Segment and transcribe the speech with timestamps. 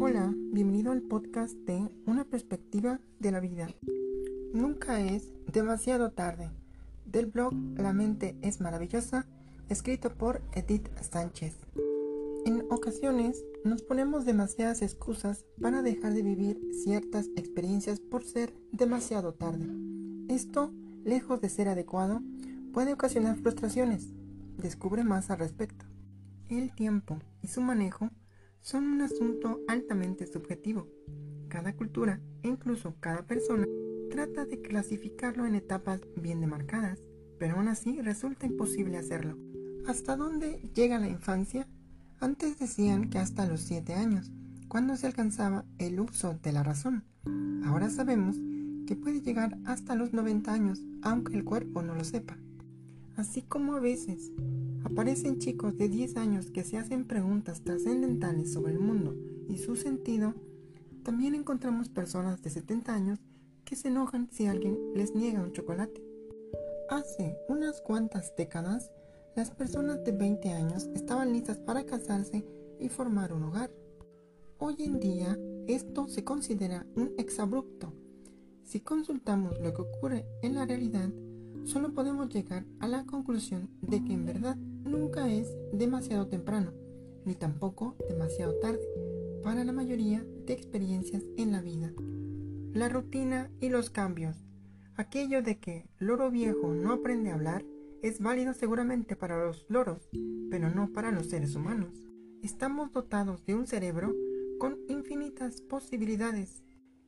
[0.00, 3.68] Hola, bienvenido al podcast de Una perspectiva de la vida.
[4.54, 6.50] Nunca es demasiado tarde.
[7.04, 9.26] Del blog La mente es maravillosa,
[9.68, 11.58] escrito por Edith Sánchez.
[12.46, 19.34] En ocasiones nos ponemos demasiadas excusas para dejar de vivir ciertas experiencias por ser demasiado
[19.34, 19.66] tarde.
[20.28, 20.72] Esto,
[21.04, 22.22] lejos de ser adecuado,
[22.72, 24.08] puede ocasionar frustraciones.
[24.56, 25.84] Descubre más al respecto.
[26.48, 28.10] El tiempo y su manejo
[28.62, 30.88] son un asunto altamente subjetivo.
[31.48, 33.66] Cada cultura e incluso cada persona
[34.08, 37.00] trata de clasificarlo en etapas bien demarcadas,
[37.38, 39.36] pero aún así resulta imposible hacerlo.
[39.86, 41.66] ¿Hasta dónde llega la infancia?
[42.20, 44.30] Antes decían que hasta los 7 años,
[44.68, 47.04] cuando se alcanzaba el uso de la razón.
[47.64, 48.36] Ahora sabemos
[48.86, 52.38] que puede llegar hasta los 90 años, aunque el cuerpo no lo sepa.
[53.16, 54.30] Así como a veces
[54.92, 59.16] Aparecen chicos de 10 años que se hacen preguntas trascendentales sobre el mundo
[59.48, 60.34] y su sentido.
[61.02, 63.18] También encontramos personas de 70 años
[63.64, 66.04] que se enojan si alguien les niega un chocolate.
[66.90, 68.92] Hace unas cuantas décadas,
[69.34, 72.44] las personas de 20 años estaban listas para casarse
[72.78, 73.70] y formar un hogar.
[74.58, 77.94] Hoy en día, esto se considera un exabrupto.
[78.62, 81.08] Si consultamos lo que ocurre en la realidad,
[81.64, 86.72] solo podemos llegar a la conclusión de que en verdad nunca es demasiado temprano,
[87.24, 88.86] ni tampoco demasiado tarde,
[89.42, 91.92] para la mayoría de experiencias en la vida.
[92.72, 94.36] La rutina y los cambios.
[94.96, 97.64] Aquello de que loro viejo no aprende a hablar
[98.02, 100.08] es válido seguramente para los loros,
[100.50, 102.08] pero no para los seres humanos.
[102.42, 104.14] Estamos dotados de un cerebro
[104.58, 106.62] con infinitas posibilidades.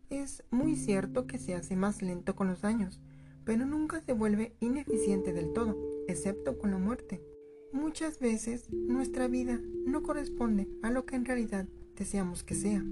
[0.09, 3.01] Es muy cierto que se hace más lento con los años,
[3.45, 5.77] pero nunca se vuelve ineficiente del todo,
[6.09, 7.21] excepto con la muerte.
[7.73, 12.85] Muchas veces nuestra vida no corresponde a lo que en realidad deseamos que sea.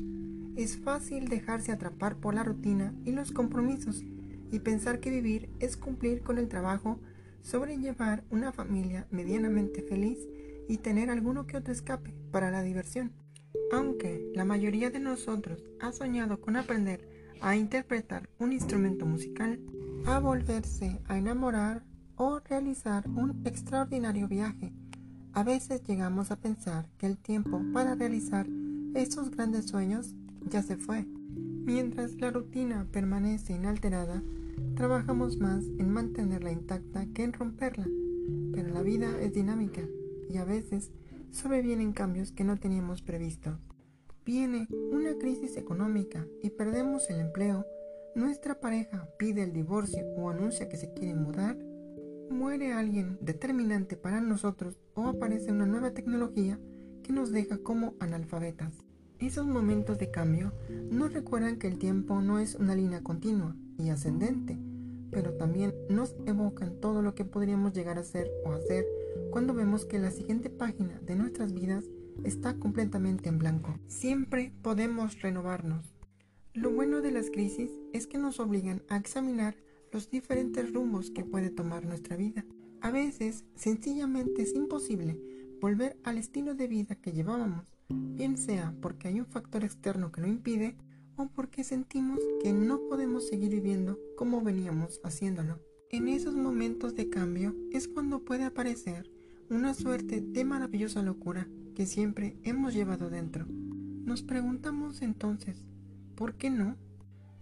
[0.56, 4.04] Es fácil dejarse atrapar por la rutina y los compromisos
[4.50, 6.98] y pensar que vivir es cumplir con el trabajo,
[7.40, 10.18] sobrellevar una familia medianamente feliz
[10.68, 13.12] y tener alguno que otro escape para la diversión.
[13.72, 17.08] Aunque la mayoría de nosotros ha soñado con aprender
[17.40, 19.58] a interpretar un instrumento musical,
[20.06, 21.84] a volverse a enamorar
[22.16, 24.72] o realizar un extraordinario viaje.
[25.32, 28.46] A veces llegamos a pensar que el tiempo para realizar
[28.94, 30.14] esos grandes sueños
[30.48, 31.06] ya se fue.
[31.06, 34.22] Mientras la rutina permanece inalterada,
[34.74, 37.86] trabajamos más en mantenerla intacta que en romperla.
[38.52, 39.82] Pero la vida es dinámica
[40.28, 40.90] y a veces
[41.30, 43.58] sobrevienen cambios que no teníamos previsto.
[44.24, 47.64] Viene una crisis económica y perdemos el empleo
[48.14, 51.56] nuestra pareja pide el divorcio o anuncia que se quiere mudar,
[52.30, 56.58] muere alguien determinante para nosotros o aparece una nueva tecnología
[57.02, 58.72] que nos deja como analfabetas.
[59.18, 60.52] Esos momentos de cambio
[60.90, 64.58] nos recuerdan que el tiempo no es una línea continua y ascendente,
[65.10, 68.84] pero también nos evocan todo lo que podríamos llegar a ser o hacer
[69.30, 71.84] cuando vemos que la siguiente página de nuestras vidas
[72.24, 73.78] está completamente en blanco.
[73.86, 75.94] Siempre podemos renovarnos,
[76.54, 79.56] lo bueno de las crisis es que nos obligan a examinar
[79.90, 82.44] los diferentes rumbos que puede tomar nuestra vida.
[82.82, 85.18] A veces, sencillamente es imposible
[85.60, 90.20] volver al estilo de vida que llevábamos, bien sea porque hay un factor externo que
[90.20, 90.76] lo impide
[91.16, 95.58] o porque sentimos que no podemos seguir viviendo como veníamos haciéndolo.
[95.88, 99.10] En esos momentos de cambio es cuando puede aparecer
[99.48, 103.46] una suerte de maravillosa locura que siempre hemos llevado dentro.
[103.48, 105.64] Nos preguntamos entonces,
[106.22, 106.76] ¿por qué no?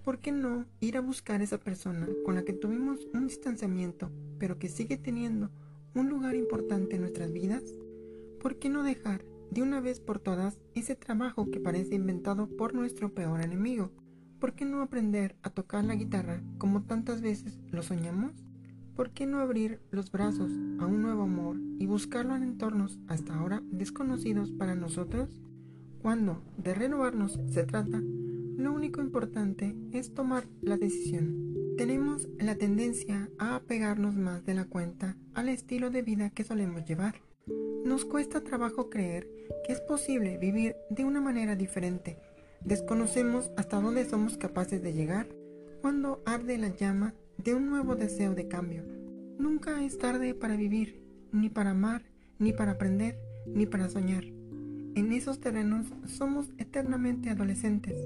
[0.05, 4.11] ¿Por qué no ir a buscar a esa persona con la que tuvimos un distanciamiento,
[4.39, 5.51] pero que sigue teniendo
[5.95, 7.63] un lugar importante en nuestras vidas?
[8.41, 12.73] ¿Por qué no dejar de una vez por todas ese trabajo que parece inventado por
[12.73, 13.93] nuestro peor enemigo?
[14.39, 18.33] ¿Por qué no aprender a tocar la guitarra como tantas veces lo soñamos?
[18.97, 23.35] ¿Por qué no abrir los brazos a un nuevo amor y buscarlo en entornos hasta
[23.35, 25.29] ahora desconocidos para nosotros?
[26.01, 28.01] Cuando de renovarnos se trata,
[28.61, 31.55] lo único importante es tomar la decisión.
[31.79, 36.85] Tenemos la tendencia a apegarnos más de la cuenta al estilo de vida que solemos
[36.85, 37.15] llevar.
[37.87, 39.27] Nos cuesta trabajo creer
[39.67, 42.19] que es posible vivir de una manera diferente.
[42.63, 45.27] Desconocemos hasta dónde somos capaces de llegar
[45.81, 48.85] cuando arde la llama de un nuevo deseo de cambio.
[49.39, 51.03] Nunca es tarde para vivir,
[51.33, 52.03] ni para amar,
[52.39, 54.25] ni para aprender, ni para soñar.
[54.95, 57.97] En esos terrenos somos eternamente adolescentes.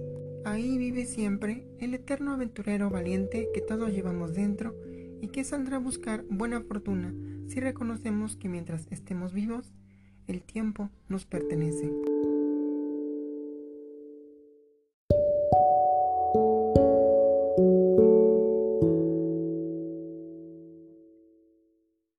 [0.45, 4.75] Ahí vive siempre el eterno aventurero valiente que todos llevamos dentro
[5.21, 7.15] y que saldrá a buscar buena fortuna
[7.47, 9.73] si reconocemos que mientras estemos vivos,
[10.27, 11.91] el tiempo nos pertenece.